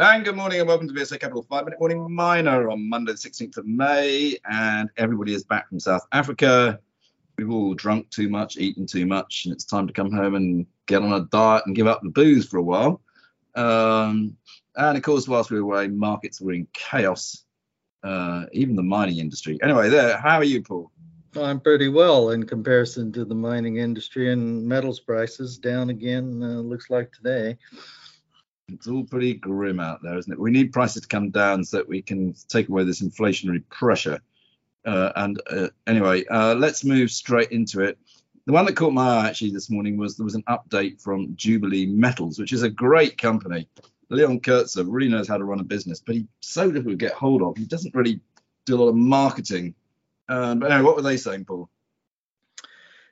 And 0.00 0.24
good 0.24 0.34
morning 0.34 0.58
and 0.58 0.66
welcome 0.66 0.88
to 0.88 0.92
VSA 0.92 1.20
Capital 1.20 1.46
5 1.48 1.66
Minute 1.66 1.78
Morning 1.78 2.12
Miner 2.12 2.68
on 2.68 2.88
Monday, 2.88 3.12
the 3.12 3.18
16th 3.18 3.58
of 3.58 3.64
May. 3.64 4.36
And 4.44 4.90
everybody 4.96 5.34
is 5.34 5.44
back 5.44 5.68
from 5.68 5.78
South 5.78 6.04
Africa. 6.10 6.80
We've 7.38 7.48
all 7.48 7.74
drunk 7.74 8.10
too 8.10 8.28
much, 8.28 8.56
eaten 8.56 8.86
too 8.86 9.06
much, 9.06 9.44
and 9.44 9.54
it's 9.54 9.62
time 9.62 9.86
to 9.86 9.92
come 9.92 10.10
home 10.10 10.34
and 10.34 10.66
get 10.86 11.02
on 11.02 11.12
a 11.12 11.26
diet 11.26 11.62
and 11.66 11.76
give 11.76 11.86
up 11.86 12.02
the 12.02 12.08
booze 12.08 12.44
for 12.44 12.56
a 12.56 12.62
while. 12.62 13.02
Um, 13.54 14.36
and 14.74 14.96
of 14.96 15.04
course, 15.04 15.28
whilst 15.28 15.52
we 15.52 15.62
were 15.62 15.76
away, 15.76 15.86
markets 15.86 16.40
were 16.40 16.54
in 16.54 16.66
chaos, 16.72 17.44
uh, 18.02 18.46
even 18.50 18.74
the 18.74 18.82
mining 18.82 19.18
industry. 19.18 19.60
Anyway, 19.62 19.90
there, 19.90 20.16
how 20.16 20.38
are 20.38 20.44
you, 20.44 20.60
Paul? 20.60 20.90
I'm 21.36 21.60
pretty 21.60 21.88
well 21.88 22.30
in 22.30 22.46
comparison 22.46 23.12
to 23.12 23.24
the 23.24 23.36
mining 23.36 23.76
industry 23.76 24.32
and 24.32 24.66
metals 24.66 24.98
prices 24.98 25.56
down 25.56 25.90
again, 25.90 26.42
uh, 26.42 26.60
looks 26.62 26.90
like 26.90 27.12
today. 27.12 27.56
It's 28.68 28.88
all 28.88 29.04
pretty 29.04 29.34
grim 29.34 29.78
out 29.78 30.02
there, 30.02 30.16
isn't 30.16 30.32
it? 30.32 30.38
We 30.38 30.50
need 30.50 30.72
prices 30.72 31.02
to 31.02 31.08
come 31.08 31.30
down 31.30 31.64
so 31.64 31.78
that 31.78 31.88
we 31.88 32.00
can 32.00 32.34
take 32.48 32.68
away 32.68 32.84
this 32.84 33.02
inflationary 33.02 33.62
pressure. 33.68 34.20
Uh, 34.86 35.12
and 35.16 35.40
uh, 35.50 35.68
anyway, 35.86 36.24
uh, 36.26 36.54
let's 36.54 36.84
move 36.84 37.10
straight 37.10 37.50
into 37.50 37.80
it. 37.82 37.98
The 38.46 38.52
one 38.52 38.64
that 38.66 38.76
caught 38.76 38.92
my 38.92 39.18
eye 39.18 39.28
actually 39.28 39.50
this 39.50 39.70
morning 39.70 39.96
was 39.96 40.16
there 40.16 40.24
was 40.24 40.34
an 40.34 40.44
update 40.48 41.00
from 41.00 41.34
Jubilee 41.36 41.86
Metals, 41.86 42.38
which 42.38 42.52
is 42.52 42.62
a 42.62 42.70
great 42.70 43.16
company. 43.18 43.68
Leon 44.10 44.40
Coetzer 44.40 44.84
really 44.86 45.10
knows 45.10 45.28
how 45.28 45.38
to 45.38 45.44
run 45.44 45.60
a 45.60 45.64
business, 45.64 46.00
but 46.00 46.14
he's 46.14 46.24
so 46.40 46.70
difficult 46.70 46.92
to 46.92 46.96
get 46.96 47.12
hold 47.12 47.42
of. 47.42 47.56
He 47.56 47.64
doesn't 47.64 47.94
really 47.94 48.20
do 48.66 48.76
a 48.76 48.80
lot 48.80 48.88
of 48.88 48.96
marketing. 48.96 49.74
Um, 50.28 50.58
but 50.58 50.70
anyway, 50.70 50.86
what 50.86 50.96
were 50.96 51.02
they 51.02 51.16
saying, 51.16 51.46
Paul? 51.46 51.68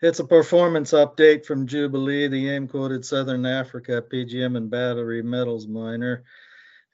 It's 0.00 0.20
a 0.20 0.24
performance 0.24 0.92
update 0.92 1.44
from 1.44 1.66
Jubilee, 1.66 2.28
the 2.28 2.50
AIM 2.50 2.68
quoted 2.68 3.04
Southern 3.04 3.44
Africa 3.44 4.00
PGM 4.00 4.56
and 4.56 4.70
battery 4.70 5.22
metals 5.22 5.66
miner. 5.66 6.22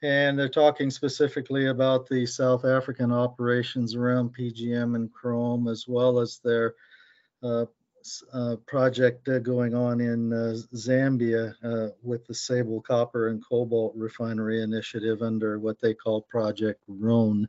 And 0.01 0.39
they're 0.39 0.49
talking 0.49 0.89
specifically 0.89 1.67
about 1.67 2.09
the 2.09 2.25
South 2.25 2.65
African 2.65 3.11
operations 3.11 3.93
around 3.93 4.35
PGM 4.35 4.95
and 4.95 5.13
chrome, 5.13 5.67
as 5.67 5.85
well 5.87 6.19
as 6.19 6.39
their 6.43 6.73
uh, 7.43 7.65
uh, 8.33 8.55
project 8.65 9.29
uh, 9.29 9.37
going 9.37 9.75
on 9.75 10.01
in 10.01 10.33
uh, 10.33 10.55
Zambia 10.73 11.53
uh, 11.63 11.91
with 12.01 12.25
the 12.25 12.33
Sable 12.33 12.81
Copper 12.81 13.27
and 13.27 13.43
Cobalt 13.47 13.93
Refinery 13.95 14.63
Initiative 14.63 15.21
under 15.21 15.59
what 15.59 15.79
they 15.79 15.93
call 15.93 16.21
Project 16.23 16.81
Roan. 16.87 17.47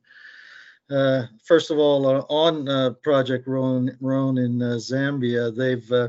Uh, 0.91 1.25
first 1.43 1.71
of 1.71 1.79
all, 1.79 2.07
uh, 2.07 2.25
on 2.29 2.69
uh, 2.69 2.91
Project 3.03 3.49
Roan, 3.49 3.97
Roan 4.01 4.39
in 4.39 4.63
uh, 4.63 4.77
Zambia, 4.77 5.55
they've 5.55 5.91
uh, 5.91 6.09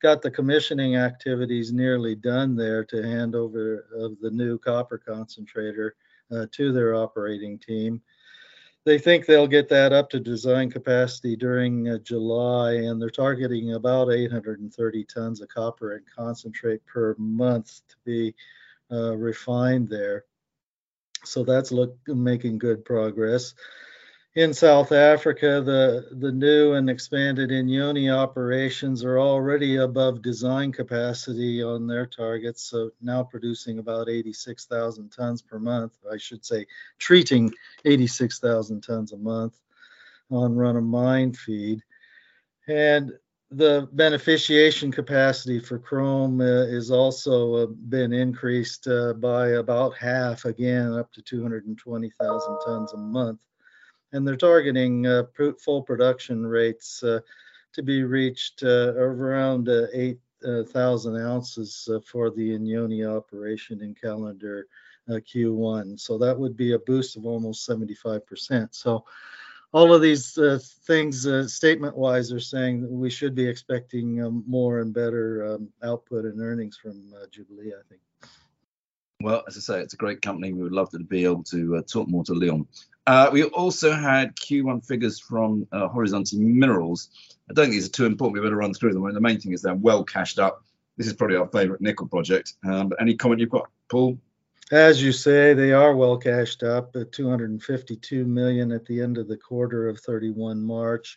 got 0.00 0.22
the 0.22 0.30
commissioning 0.30 0.96
activities 0.96 1.72
nearly 1.72 2.14
done 2.14 2.56
there 2.56 2.84
to 2.84 3.02
hand 3.02 3.34
over 3.34 3.86
of 3.94 4.18
the 4.20 4.30
new 4.30 4.58
copper 4.58 4.98
concentrator 4.98 5.96
to 6.50 6.72
their 6.72 6.94
operating 6.94 7.56
team. 7.56 8.02
They 8.84 8.98
think 8.98 9.26
they'll 9.26 9.46
get 9.46 9.68
that 9.68 9.92
up 9.92 10.10
to 10.10 10.20
design 10.20 10.70
capacity 10.70 11.36
during 11.36 12.02
July, 12.02 12.72
and 12.72 13.00
they're 13.00 13.10
targeting 13.10 13.74
about 13.74 14.12
830 14.12 15.04
tons 15.04 15.40
of 15.40 15.48
copper 15.48 15.94
and 15.94 16.04
concentrate 16.16 16.84
per 16.84 17.14
month 17.16 17.80
to 17.88 17.96
be 18.04 18.34
refined 18.90 19.88
there. 19.88 20.24
So 21.24 21.44
that's 21.44 21.70
look 21.70 21.96
making 22.08 22.58
good 22.58 22.84
progress 22.84 23.54
in 24.36 24.52
South 24.52 24.92
Africa, 24.92 25.62
the, 25.64 26.08
the 26.14 26.30
new 26.30 26.74
and 26.74 26.90
expanded 26.90 27.48
Inyoni 27.48 28.14
operations 28.14 29.02
are 29.02 29.18
already 29.18 29.76
above 29.76 30.20
design 30.20 30.72
capacity 30.72 31.62
on 31.62 31.86
their 31.86 32.04
targets, 32.04 32.64
so 32.64 32.90
now 33.00 33.22
producing 33.22 33.78
about 33.78 34.10
86,000 34.10 35.08
tons 35.08 35.40
per 35.40 35.58
month. 35.58 35.94
I 36.12 36.18
should 36.18 36.44
say, 36.44 36.66
treating 36.98 37.50
86,000 37.86 38.82
tons 38.82 39.12
a 39.12 39.16
month 39.16 39.58
on 40.30 40.54
run 40.54 40.76
of 40.76 40.84
mine 40.84 41.32
feed. 41.32 41.82
And 42.68 43.12
the 43.50 43.88
beneficiation 43.94 44.92
capacity 44.92 45.60
for 45.60 45.78
chrome 45.78 46.42
uh, 46.42 46.66
is 46.66 46.90
also 46.90 47.54
uh, 47.54 47.66
been 47.66 48.12
increased 48.12 48.86
uh, 48.86 49.14
by 49.14 49.52
about 49.52 49.96
half 49.96 50.44
again, 50.44 50.92
up 50.92 51.10
to 51.12 51.22
220,000 51.22 52.58
tons 52.66 52.92
a 52.92 52.98
month 52.98 53.40
and 54.12 54.26
they're 54.26 54.36
targeting 54.36 55.06
uh, 55.06 55.24
full 55.58 55.82
production 55.82 56.46
rates 56.46 57.02
uh, 57.02 57.20
to 57.72 57.82
be 57.82 58.02
reached 58.02 58.62
uh, 58.62 58.94
around 58.94 59.68
8,000 59.68 61.16
ounces 61.16 61.88
for 62.06 62.30
the 62.30 62.56
Inyoni 62.56 63.06
operation 63.06 63.82
in 63.82 63.94
calendar 63.94 64.66
Q1. 65.08 66.00
So 66.00 66.18
that 66.18 66.38
would 66.38 66.56
be 66.56 66.72
a 66.72 66.78
boost 66.78 67.16
of 67.16 67.26
almost 67.26 67.68
75%. 67.68 68.74
So 68.74 69.04
all 69.72 69.92
of 69.92 70.00
these 70.00 70.38
uh, 70.38 70.58
things, 70.86 71.26
uh, 71.26 71.46
statement-wise, 71.46 72.32
are 72.32 72.40
saying 72.40 72.82
that 72.82 72.90
we 72.90 73.10
should 73.10 73.34
be 73.34 73.46
expecting 73.46 74.22
um, 74.22 74.44
more 74.46 74.80
and 74.80 74.94
better 74.94 75.54
um, 75.54 75.68
output 75.82 76.24
and 76.24 76.40
earnings 76.40 76.76
from 76.76 77.12
uh, 77.14 77.26
Jubilee. 77.30 77.72
I 77.74 77.82
think. 77.88 78.00
Well, 79.20 79.42
as 79.46 79.56
I 79.56 79.60
say, 79.60 79.80
it's 79.80 79.94
a 79.94 79.98
great 79.98 80.22
company. 80.22 80.52
We 80.52 80.62
would 80.62 80.72
love 80.72 80.90
to 80.90 80.98
be 80.98 81.24
able 81.24 81.42
to 81.44 81.82
talk 81.82 82.08
more 82.08 82.24
to 82.24 82.32
Leon. 82.32 82.66
Uh, 83.06 83.30
we 83.32 83.44
also 83.44 83.92
had 83.92 84.34
Q1 84.36 84.84
figures 84.84 85.20
from 85.20 85.66
uh, 85.70 85.88
Horizonte 85.88 86.34
Minerals. 86.34 87.10
I 87.48 87.52
don't 87.52 87.66
think 87.66 87.74
these 87.74 87.86
are 87.86 87.92
too 87.92 88.06
important. 88.06 88.34
We 88.34 88.44
better 88.44 88.56
run 88.56 88.74
through 88.74 88.94
them. 88.94 89.12
the 89.12 89.20
main 89.20 89.40
thing 89.40 89.52
is 89.52 89.62
they're 89.62 89.74
well 89.74 90.02
cashed 90.02 90.38
up. 90.38 90.64
This 90.96 91.06
is 91.06 91.12
probably 91.12 91.36
our 91.36 91.48
favorite 91.48 91.80
nickel 91.80 92.08
project. 92.08 92.54
Um, 92.64 92.88
but 92.88 93.00
any 93.00 93.14
comment 93.14 93.40
you've 93.40 93.50
got, 93.50 93.70
Paul? 93.88 94.18
As 94.72 95.00
you 95.00 95.12
say, 95.12 95.54
they 95.54 95.72
are 95.72 95.94
well 95.94 96.16
cashed 96.16 96.64
up 96.64 96.96
at 96.96 97.12
252 97.12 98.24
million 98.24 98.72
at 98.72 98.84
the 98.86 99.00
end 99.00 99.18
of 99.18 99.28
the 99.28 99.36
quarter 99.36 99.88
of 99.88 100.00
31 100.00 100.60
March. 100.60 101.16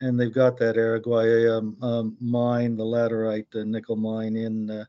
And 0.00 0.18
they've 0.18 0.32
got 0.32 0.56
that 0.58 0.76
Araguaia 0.76 1.58
um, 1.58 1.76
um, 1.82 2.16
mine, 2.20 2.76
the 2.76 2.84
laterite 2.84 3.50
the 3.50 3.64
nickel 3.64 3.96
mine 3.96 4.36
in 4.36 4.70
uh, 4.70 4.84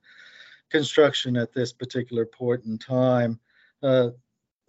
construction 0.70 1.36
at 1.36 1.52
this 1.52 1.74
particular 1.74 2.26
point 2.26 2.64
in 2.66 2.78
time. 2.78 3.40
Uh, 3.84 4.12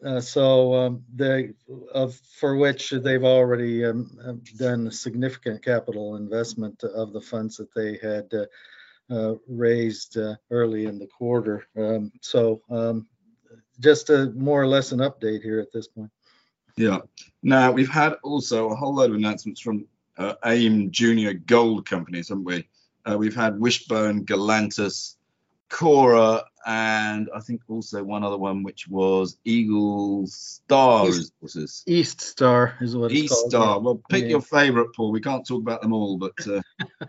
uh, 0.04 0.20
so 0.20 0.74
um, 0.74 1.04
they, 1.14 1.50
uh, 1.94 2.08
for 2.38 2.56
which 2.56 2.90
they've 2.90 3.24
already 3.24 3.84
um, 3.84 4.40
done 4.56 4.86
a 4.86 4.92
significant 4.92 5.62
capital 5.62 6.16
investment 6.16 6.82
of 6.84 7.12
the 7.12 7.20
funds 7.20 7.56
that 7.56 7.72
they 7.74 7.98
had 7.98 8.32
uh, 8.32 8.46
uh 9.12 9.34
raised 9.48 10.16
uh, 10.16 10.36
early 10.50 10.86
in 10.86 10.98
the 10.98 11.06
quarter. 11.06 11.66
Um, 11.76 12.12
so 12.22 12.62
um, 12.70 13.06
just 13.78 14.08
a 14.10 14.30
more 14.30 14.60
or 14.62 14.66
less 14.66 14.92
an 14.92 15.00
update 15.00 15.42
here 15.42 15.60
at 15.60 15.72
this 15.72 15.88
point. 15.88 16.10
Yeah. 16.76 17.00
Now 17.42 17.72
we've 17.72 17.90
had 17.90 18.14
also 18.22 18.70
a 18.70 18.76
whole 18.76 18.94
load 18.94 19.10
of 19.10 19.16
announcements 19.16 19.60
from 19.60 19.86
AIM 20.44 20.90
Junior 20.90 21.34
Gold 21.34 21.86
companies, 21.86 22.28
haven't 22.28 22.44
we? 22.44 22.68
we've 23.16 23.34
had 23.34 23.58
Wishbone, 23.58 24.24
Galantas, 24.24 25.16
Cora, 25.70 26.44
and 26.66 27.30
I 27.34 27.40
think 27.40 27.62
also 27.68 28.02
one 28.02 28.24
other 28.24 28.36
one, 28.36 28.62
which 28.62 28.88
was 28.88 29.38
Eagle 29.44 30.26
Star 30.26 31.08
East, 31.08 31.32
Resources. 31.40 31.84
East 31.86 32.20
Star 32.20 32.76
is 32.80 32.96
what 32.96 33.12
East 33.12 33.30
called, 33.30 33.46
East 33.46 33.50
Star. 33.50 33.76
Yeah. 33.76 33.82
Well, 33.82 34.02
pick 34.10 34.24
yeah. 34.24 34.30
your 34.30 34.42
favorite, 34.42 34.94
Paul. 34.94 35.12
We 35.12 35.20
can't 35.20 35.46
talk 35.46 35.62
about 35.62 35.80
them 35.80 35.92
all, 35.92 36.18
but 36.18 36.32
uh, 36.46 36.60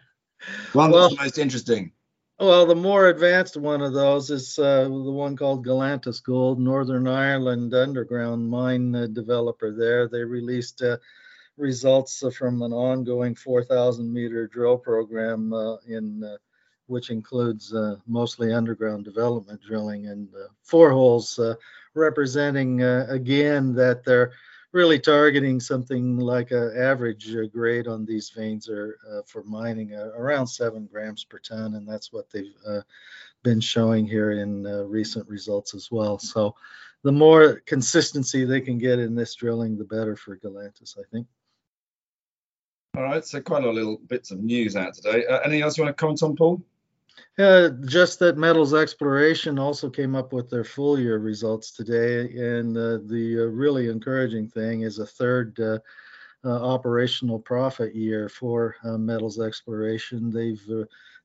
one 0.73 0.91
well, 0.91 1.09
that's 1.09 1.15
the 1.15 1.23
most 1.23 1.37
interesting. 1.37 1.91
Well, 2.39 2.65
the 2.65 2.75
more 2.75 3.09
advanced 3.09 3.57
one 3.57 3.81
of 3.81 3.93
those 3.93 4.31
is 4.31 4.57
uh, 4.57 4.83
the 4.85 4.89
one 4.89 5.35
called 5.35 5.65
Galantas 5.65 6.23
Gold, 6.23 6.59
Northern 6.59 7.07
Ireland 7.07 7.73
underground 7.73 8.49
mine 8.49 8.95
uh, 8.95 9.07
developer 9.07 9.71
there. 9.71 10.07
They 10.07 10.23
released 10.23 10.81
uh, 10.81 10.97
results 11.57 12.23
from 12.35 12.61
an 12.61 12.73
ongoing 12.73 13.35
4,000 13.35 14.11
meter 14.11 14.47
drill 14.47 14.77
program 14.77 15.53
uh, 15.53 15.75
in 15.87 16.23
uh, 16.23 16.37
which 16.91 17.09
includes 17.09 17.73
uh, 17.73 17.95
mostly 18.05 18.53
underground 18.53 19.05
development 19.05 19.61
drilling 19.61 20.07
and 20.07 20.27
uh, 20.35 20.47
four 20.61 20.91
holes 20.91 21.39
uh, 21.39 21.55
representing 21.95 22.83
uh, 22.83 23.05
again 23.09 23.73
that 23.73 24.03
they're 24.03 24.33
really 24.73 24.99
targeting 24.99 25.59
something 25.59 26.17
like 26.17 26.51
an 26.51 26.73
average 26.77 27.33
uh, 27.33 27.47
grade 27.47 27.87
on 27.87 28.05
these 28.05 28.29
veins 28.29 28.69
are 28.69 28.97
for 29.25 29.43
mining 29.43 29.93
around 29.93 30.45
seven 30.45 30.87
grams 30.91 31.23
per 31.23 31.39
ton 31.39 31.75
and 31.75 31.87
that's 31.87 32.11
what 32.11 32.29
they've 32.29 32.83
been 33.41 33.61
showing 33.61 34.05
here 34.05 34.31
in 34.31 34.63
recent 34.89 35.27
results 35.29 35.73
as 35.73 35.89
well 35.89 36.19
so 36.19 36.53
the 37.03 37.11
more 37.11 37.61
consistency 37.65 38.43
they 38.43 38.61
can 38.61 38.77
get 38.77 38.99
in 38.99 39.15
this 39.15 39.33
drilling 39.35 39.77
the 39.77 39.85
better 39.85 40.15
for 40.15 40.37
Galantas 40.37 40.97
i 40.99 41.03
think 41.11 41.25
all 42.97 43.03
right, 43.03 43.23
so 43.25 43.39
quite 43.39 43.63
a 43.63 43.67
lot 43.67 43.69
of 43.69 43.75
little 43.75 43.97
bits 43.97 44.31
of 44.31 44.43
news 44.43 44.75
out 44.75 44.93
today. 44.93 45.25
Uh, 45.25 45.39
anything 45.39 45.61
else 45.61 45.77
you 45.77 45.83
want 45.83 45.95
to 45.95 45.99
comment 45.99 46.21
on, 46.23 46.35
Paul? 46.35 46.61
Uh, 47.37 47.69
just 47.85 48.19
that 48.19 48.37
Metals 48.37 48.73
Exploration 48.73 49.57
also 49.57 49.89
came 49.89 50.15
up 50.15 50.33
with 50.33 50.49
their 50.49 50.63
full 50.63 50.99
year 50.99 51.17
results 51.17 51.71
today, 51.71 52.23
and 52.37 52.77
uh, 52.77 52.99
the 53.05 53.43
uh, 53.43 53.45
really 53.45 53.89
encouraging 53.89 54.47
thing 54.47 54.81
is 54.81 54.99
a 54.99 55.05
third 55.05 55.57
uh, 55.59 55.79
operational 56.43 57.39
profit 57.39 57.95
year 57.95 58.27
for 58.27 58.75
metals 58.83 59.39
exploration. 59.39 60.29
They've 60.29 60.61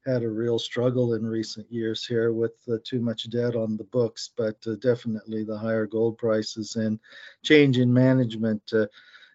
had 0.06 0.22
a 0.22 0.30
real 0.30 0.58
struggle 0.58 1.14
in 1.14 1.26
recent 1.26 1.70
years 1.70 2.06
here 2.06 2.32
with 2.32 2.54
uh, 2.70 2.76
too 2.84 3.00
much 3.00 3.28
debt 3.28 3.56
on 3.56 3.76
the 3.76 3.84
books, 3.84 4.30
but 4.36 4.56
uh, 4.66 4.76
definitely 4.76 5.42
the 5.42 5.58
higher 5.58 5.86
gold 5.86 6.16
prices 6.16 6.76
and 6.76 7.00
change 7.42 7.78
in 7.78 7.92
management 7.92 8.62
uh, 8.72 8.86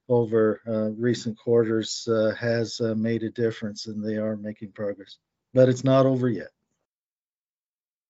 over 0.08 0.62
recent 0.98 1.38
quarters 1.38 2.08
has 2.38 2.82
made 2.96 3.24
a 3.24 3.30
difference 3.30 3.88
and 3.88 4.04
they 4.04 4.18
are 4.18 4.36
making 4.36 4.72
progress. 4.72 5.18
But 5.54 5.70
it's 5.70 5.84
not 5.84 6.06
over 6.06 6.30
yet. 6.30 6.50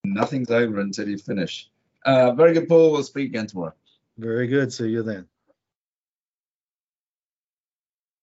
Nothing's 0.04 0.50
over 0.50 0.80
until 0.80 1.08
you 1.08 1.18
finish. 1.18 1.70
Uh, 2.04 2.32
very 2.32 2.52
good, 2.52 2.68
Paul. 2.68 2.92
We'll 2.92 3.02
speak 3.02 3.28
again 3.30 3.46
tomorrow. 3.46 3.74
Very 4.18 4.46
good. 4.46 4.72
See 4.72 4.88
you 4.88 5.02
then. 5.02 5.26